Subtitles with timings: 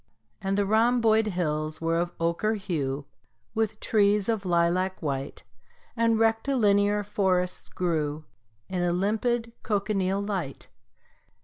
[0.41, 3.05] And the rhomboid hills were of ochre hue
[3.53, 5.43] With trees of lilac white,
[5.95, 8.25] And rectilinear forests grew
[8.67, 10.69] In a limpid cochineal light.